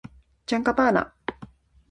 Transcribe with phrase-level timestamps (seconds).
[0.47, 1.13] チャンカパーナ